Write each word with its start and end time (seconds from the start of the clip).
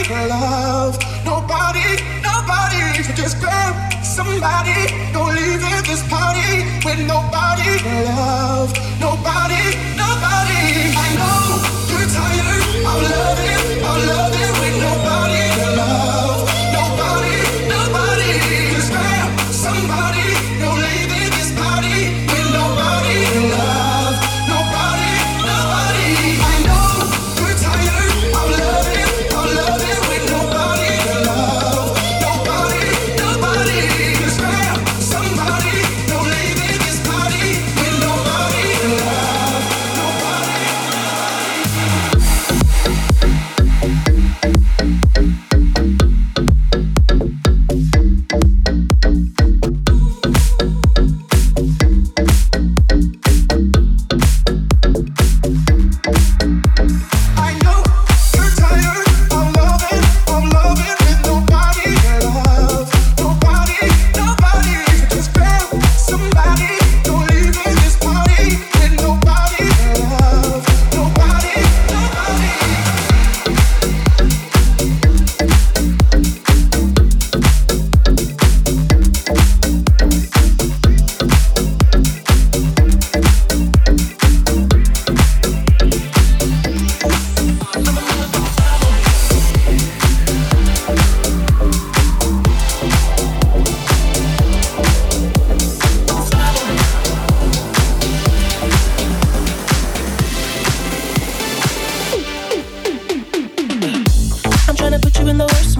make 0.00 0.10
love. 0.28 0.98
Nobody, 1.24 2.00
nobody. 2.22 3.02
So 3.02 3.12
just 3.12 3.40
grab 3.40 3.74
somebody. 4.02 4.88
Don't 5.12 5.34
leave 5.34 5.62
at 5.62 5.84
this 5.84 6.02
party 6.08 6.64
with 6.84 7.00
nobody 7.06 7.70
love. 8.08 8.72
Nobody, 9.00 9.62
nobody. 10.02 10.62
I 10.96 11.08
know 11.20 11.44
you're 11.90 12.08
tired 12.16 12.62
of 12.90 13.00
loving, 13.10 13.84
of 13.84 14.06
loving. 14.06 14.39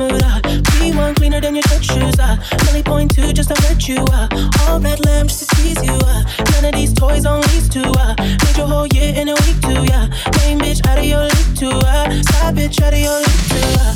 murder. 0.01 0.41
Clean 0.73 0.97
one 0.97 1.15
cleaner 1.15 1.41
than 1.41 1.55
your 1.55 1.65
church 1.65 1.85
shoes. 1.93 2.19
Uh. 2.19 2.37
Nelly 2.65 2.83
point 2.83 3.15
two 3.15 3.33
just 3.33 3.51
to 3.53 3.57
hurt 3.63 3.87
you. 3.87 4.01
Uh. 4.11 4.29
All 4.61 4.81
red 4.81 5.05
lamps 5.05 5.41
to 5.41 5.45
tease 5.57 5.83
you. 5.85 5.93
Uh. 5.93 6.25
None 6.53 6.65
of 6.65 6.73
these 6.73 6.93
toys 6.95 7.27
on 7.27 7.41
lease 7.53 7.69
to. 7.77 7.83
Uh. 7.85 8.15
Made 8.19 8.57
your 8.57 8.67
whole 8.67 8.89
year 8.97 9.13
in 9.15 9.29
a 9.29 9.37
week 9.45 9.61
to. 9.69 9.75
Yeah. 9.91 10.09
Lame 10.41 10.59
bitch 10.65 10.81
out 10.89 10.99
of 10.99 11.05
your 11.05 11.25
league 11.29 11.53
to. 11.61 11.69
Uh. 11.69 12.09
Side 12.33 12.57
bitch 12.57 12.81
out 12.81 12.95
of 12.95 13.01
your 13.07 13.19
league 13.21 13.45
to. 13.53 13.61
Uh. 13.85 13.93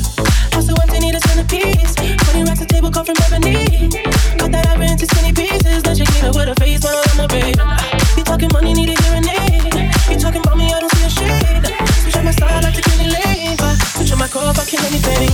House 0.53 0.67
so 0.67 0.73
empty, 0.81 0.99
need 0.99 1.15
a 1.15 1.21
centerpiece. 1.27 1.95
Twenty 1.95 2.43
racks 2.45 2.61
a 2.61 2.65
table 2.65 2.91
cut 2.91 3.05
from 3.07 3.17
ebony. 3.25 3.89
Cut 4.37 4.51
that 4.53 4.67
ivory 4.69 4.87
into 4.93 5.07
skinny 5.07 5.33
pieces. 5.33 5.81
That 5.83 5.97
you 5.97 6.05
get 6.05 6.23
it 6.29 6.35
with 6.35 6.53
a 6.53 6.55
face 6.61 6.83
while 6.85 7.01
I'm 7.01 7.25
a 7.25 7.27
babe. 7.27 7.57
You 8.17 8.23
talking 8.23 8.49
money, 8.53 8.73
need 8.73 8.93
a 8.93 8.95
hearing 9.03 9.25
aid. 9.25 9.73
You 10.11 10.17
talking 10.19 10.41
about 10.45 10.57
me, 10.57 10.69
I 10.71 10.79
don't 10.79 10.93
see 10.93 11.05
a 11.05 11.09
shade. 11.09 11.65
Switch 12.03 12.17
on 12.17 12.25
my 12.25 12.31
side 12.31 12.63
like 12.63 12.75
the 12.75 12.83
Kenny 12.83 13.09
Lane 13.09 13.64
till 14.15 14.19
my 14.19 14.27
core 14.27 14.53
fucking 14.53 14.79
anything. 14.79 15.25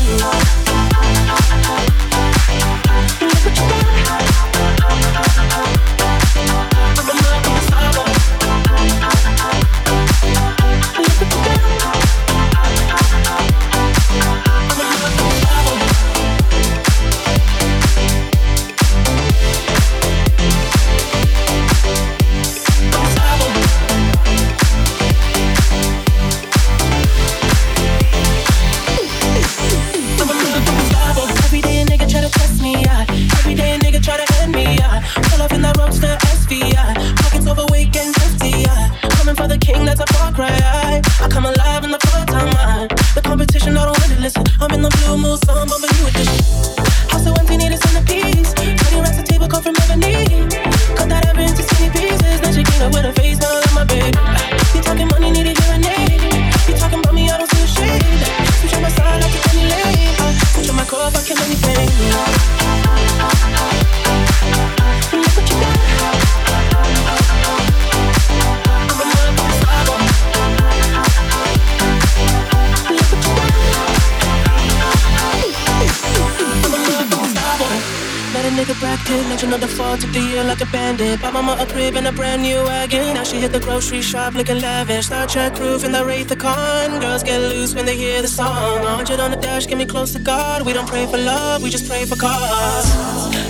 nigga 78.62 78.80
bracket. 78.80 79.26
Let 79.30 79.42
you 79.42 79.48
know 79.50 79.58
the 79.58 79.68
fall 79.68 79.98
took 79.98 80.12
the 80.12 80.20
year 80.20 80.44
like 80.44 80.62
a 80.62 80.66
bandit. 80.68 81.22
Bought 81.22 81.34
mama 81.34 81.58
a 81.60 81.66
crib 81.66 81.96
and 81.96 82.08
a 82.08 82.12
brand 82.12 82.42
new 82.44 82.58
wagon. 82.64 83.16
Now 83.16 83.24
she 83.24 83.38
hit 83.38 83.52
the 83.52 83.60
grocery 83.60 84.02
shop 84.02 84.34
looking 84.34 84.60
lavish. 84.60 85.08
Star 85.08 85.28
Trek 85.28 85.58
roof 85.60 85.84
in 85.84 85.92
the 85.92 86.06
Wraith 86.06 86.30
the 86.30 86.36
Con. 86.36 87.00
Girls 87.00 87.24
get 87.24 87.40
loose 87.40 87.74
when 87.74 87.86
they 87.86 87.98
hear 87.98 88.22
the 88.22 88.28
song. 88.28 88.84
100 88.84 89.20
on 89.20 89.32
the 89.32 89.38
dash, 89.38 89.68
get 89.68 89.78
me 89.78 89.86
close 89.86 90.14
to 90.14 90.20
God. 90.20 90.66
We 90.66 90.74
don't 90.74 90.88
pray 90.88 91.06
for 91.08 91.18
love, 91.18 91.64
we 91.64 91.70
just 91.70 91.90
pray 91.90 92.06
for 92.06 92.16
cause. 92.16 92.88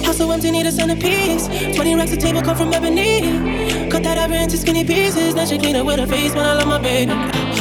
House 0.05 0.17
so 0.17 0.31
empty, 0.31 0.51
need 0.51 0.65
a 0.65 0.71
centerpiece. 0.71 1.47
20 1.75 1.95
racks 1.95 2.13
of 2.13 2.19
table 2.19 2.41
come 2.41 2.57
from 2.57 2.73
ebony. 2.73 3.89
Cut 3.89 4.03
that 4.03 4.17
ever 4.17 4.35
into 4.35 4.57
skinny 4.57 4.85
pieces. 4.85 5.35
Now 5.35 5.45
she 5.45 5.57
clean 5.57 5.75
it 5.75 5.85
with 5.85 5.99
her 5.99 6.07
face 6.07 6.33
when 6.33 6.45
I 6.45 6.53
love 6.53 6.67
my 6.67 6.79
baby. 6.79 7.13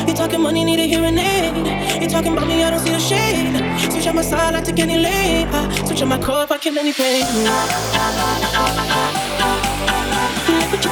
You 0.06 0.14
talking 0.14 0.40
money, 0.40 0.64
need 0.64 0.80
a 0.80 0.86
hearing 0.86 1.18
aid. 1.18 2.02
You 2.02 2.08
talking 2.08 2.32
about 2.32 2.46
me, 2.46 2.62
I 2.62 2.70
don't 2.70 2.80
see 2.80 2.94
a 2.94 3.00
shade 3.00 3.69
switch 4.00 4.08
on 4.08 4.16
my 4.16 4.22
side, 4.22 4.54
I 4.54 4.62
take 4.62 4.78
any 4.78 4.96
lane. 4.96 5.46
Switch 5.86 6.00
on 6.00 6.08
my 6.08 6.18
core 6.18 6.44
if 6.44 6.50
I 6.50 6.56
kill 6.56 6.78
anything. 6.78 7.24
Look 10.48 10.72
what 10.72 10.84
you 10.84 10.90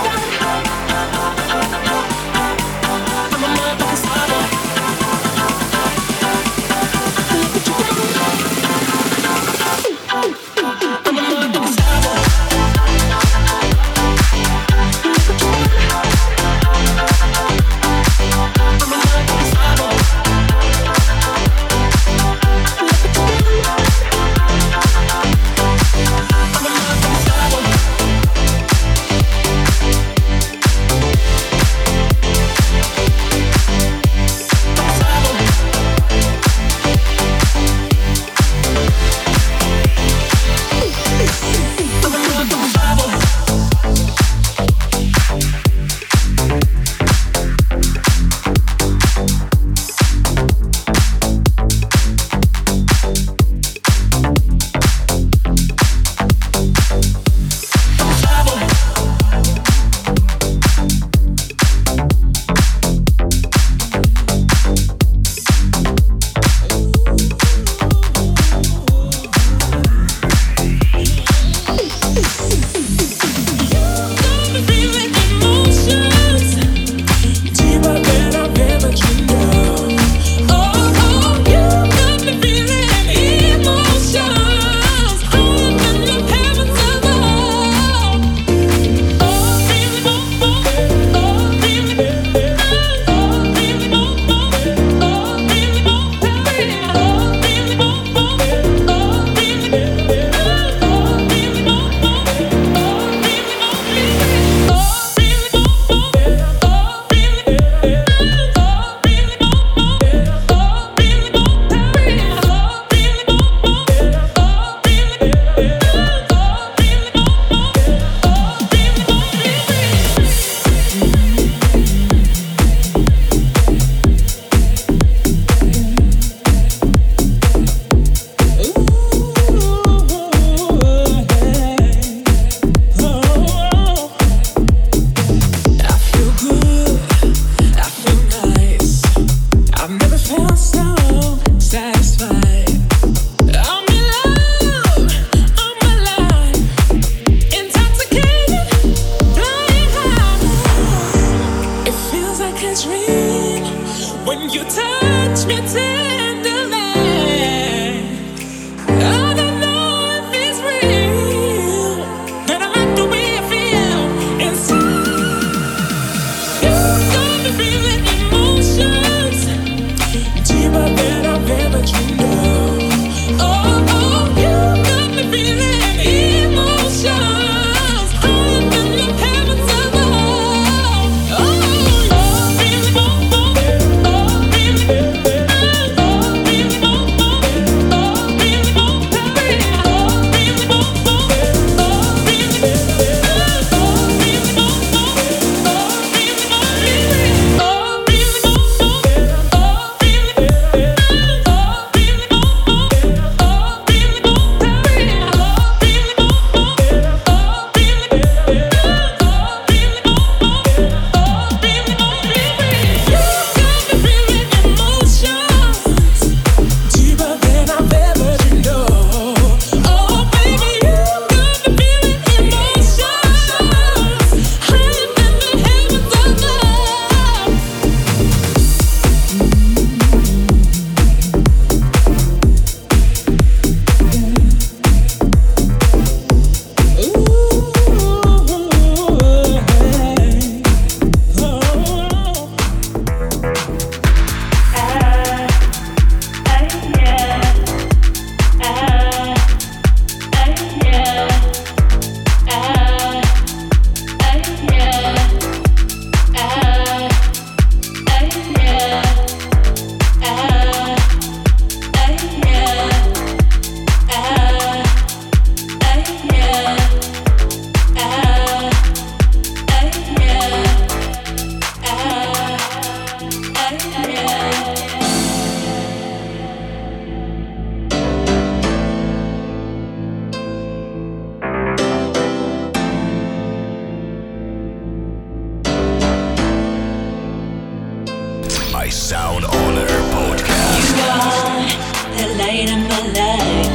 by 288.89 288.93
Sound 288.93 289.45
On 289.45 289.75
Podcast. 290.15 290.87
You 290.89 290.97
are 291.13 291.69
the 292.17 292.27
light 292.39 292.71
of 292.73 292.81
my 292.89 293.03
life. 293.21 293.73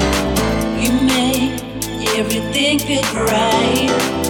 You 0.81 0.91
make 1.05 1.53
everything 2.17 2.79
feel 2.79 3.03
bright. 3.13 4.22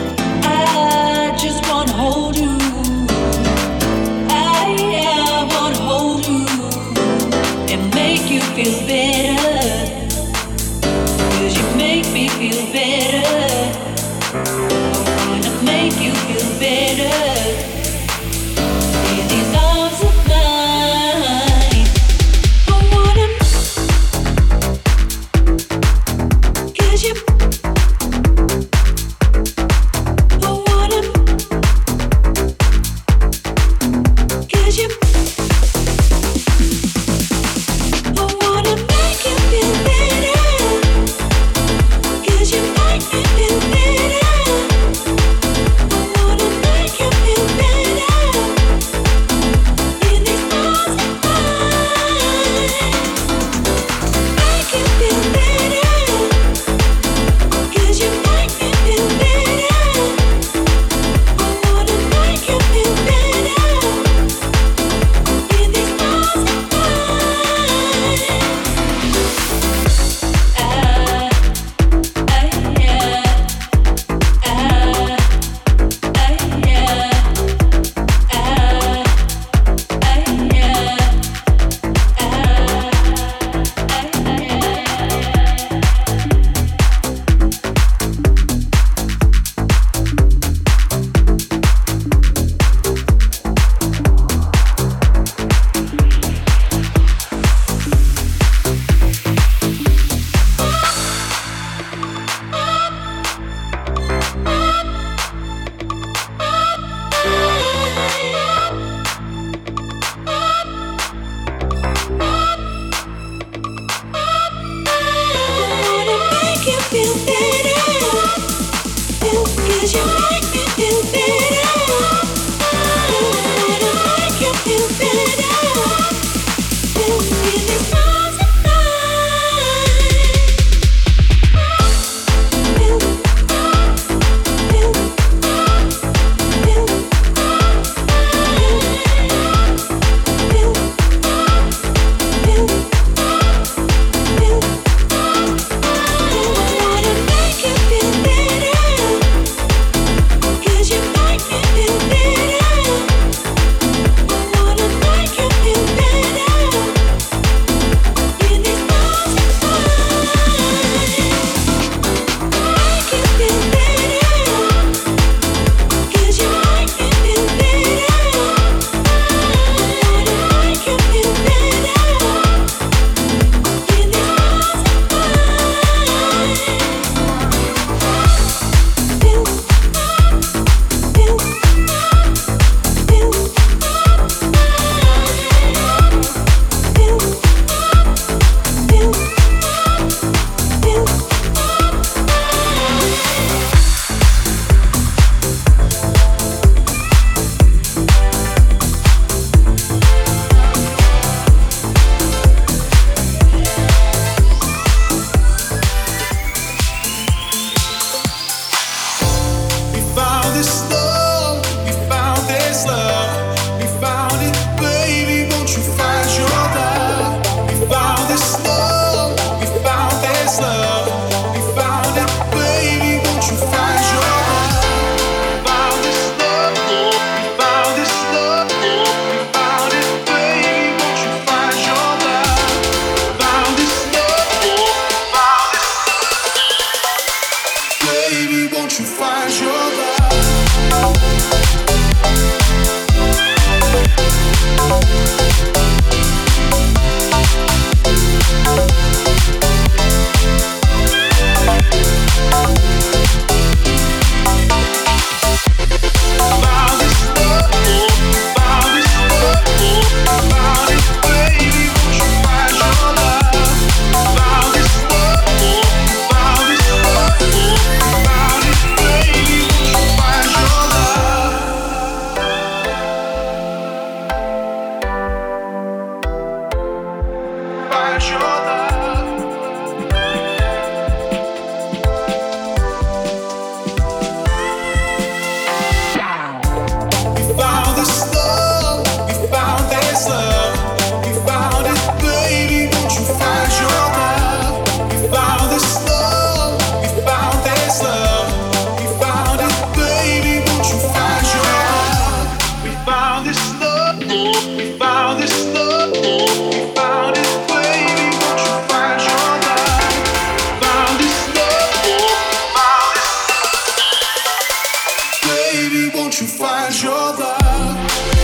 Faz 316.48 317.02
find 317.02 317.04
your. 317.04 318.43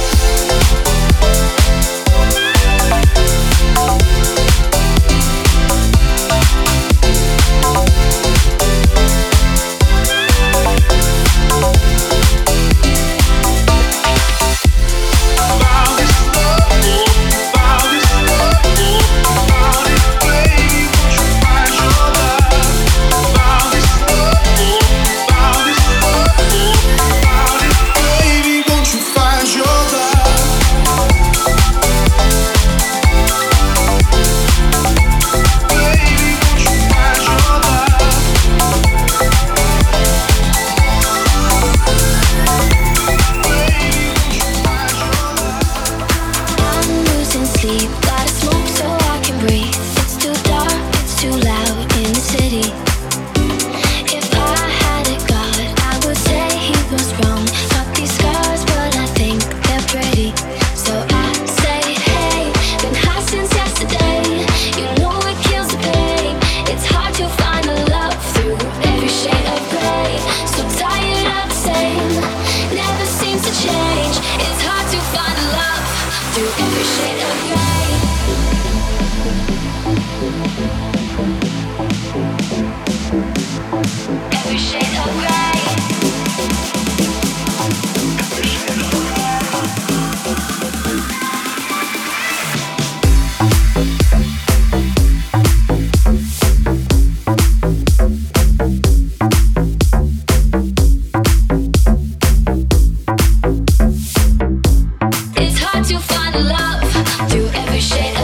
to 105.90 105.98
find 105.98 106.36
love 106.36 106.84
through 107.32 107.48
every 107.56 107.80
shade. 107.80 108.19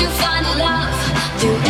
to 0.00 0.08
find 0.08 0.46
love. 0.58 1.69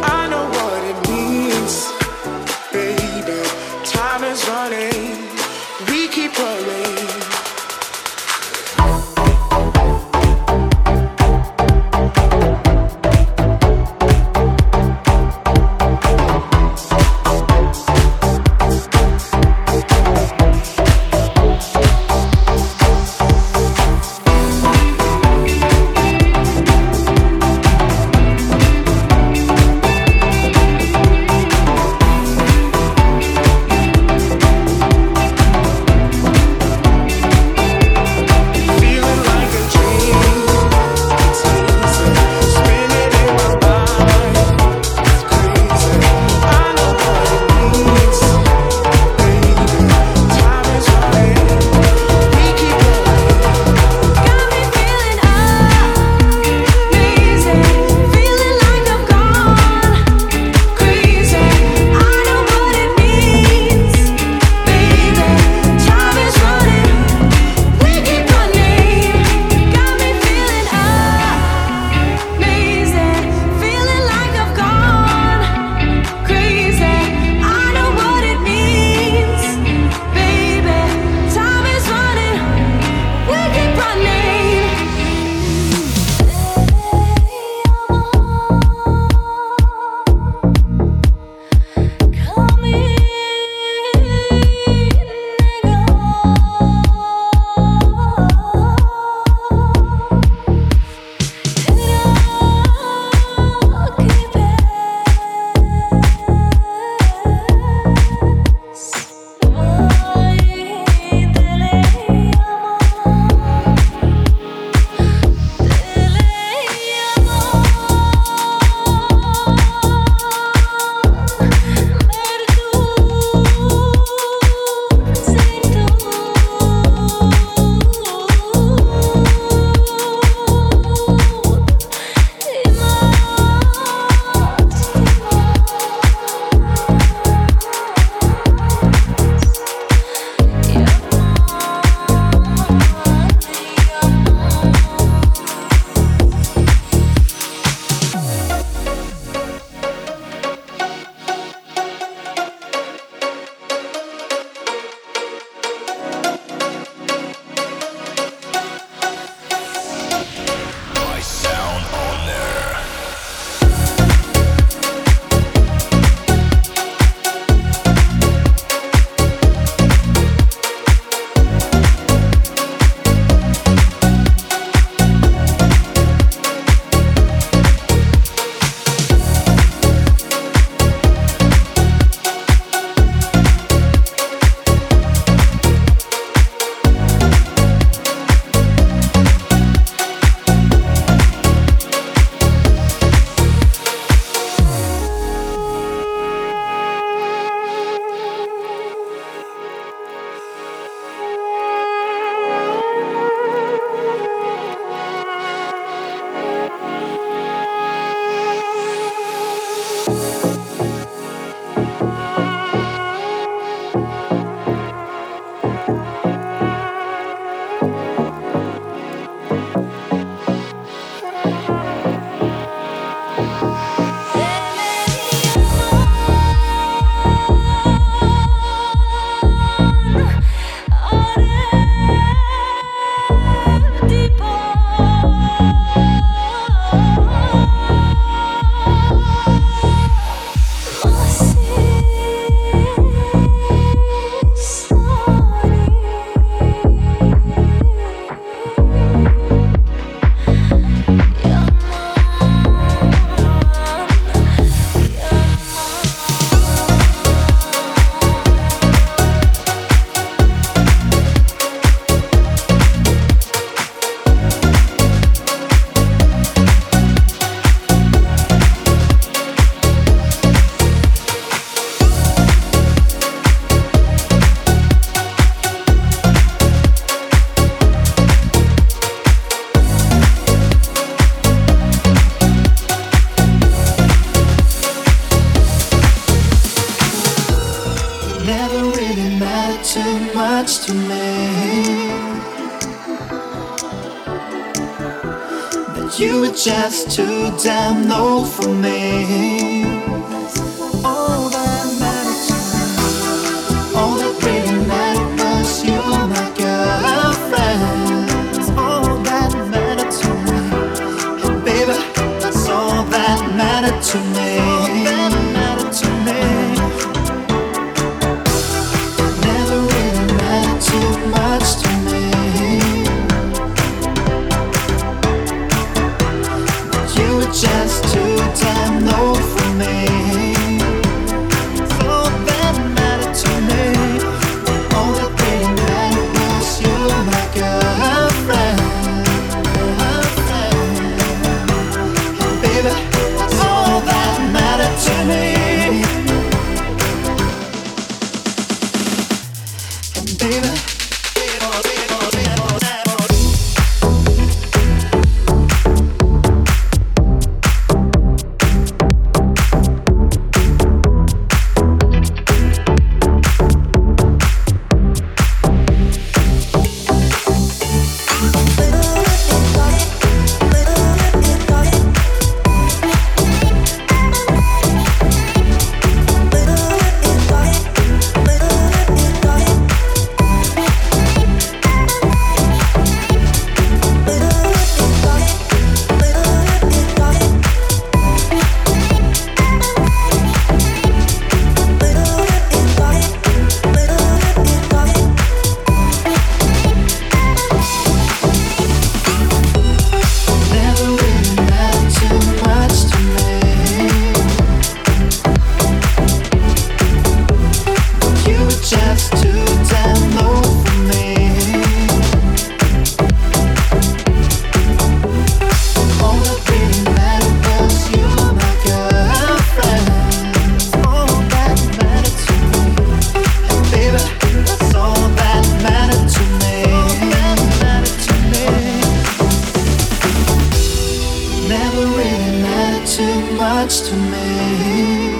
too 433.17 433.57
much 433.57 434.03
to 434.07 434.15
me. 434.15 435.33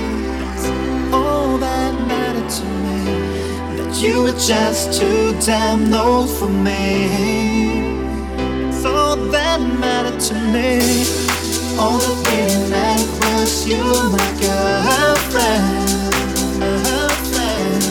All 1.13 1.57
that 1.57 1.93
mattered 2.05 2.49
to 2.49 2.65
me. 2.85 2.99
That 3.77 4.01
you 4.01 4.23
were 4.23 4.37
just 4.37 4.99
too 4.99 5.33
damn 5.39 5.93
old 5.93 6.29
for 6.29 6.49
me. 6.49 7.07
It's 8.67 8.83
all 8.83 9.15
that 9.15 9.61
mattered 9.79 10.19
to 10.19 10.33
me. 10.51 10.79
All 11.79 11.97
the 11.97 12.13
feeling 12.25 12.69
that 12.71 12.99
was 13.21 13.65
you, 13.65 13.83
my 14.15 14.29
girlfriend. 14.43 15.63
girlfriend. 16.59 17.83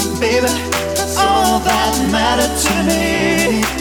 And 0.00 0.20
baby, 0.20 0.52
that's 0.96 1.16
all 1.16 1.60
that 1.60 1.94
mattered 2.12 2.54
to 2.64 2.74
me. 2.88 3.73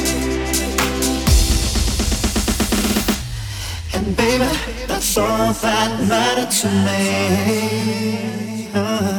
baby, 4.23 4.45
that's 4.87 5.17
all 5.17 5.53
that 5.53 5.91
mattered 6.07 6.51
to 6.51 6.67
me. 6.85 8.69
Uh. 8.73 9.12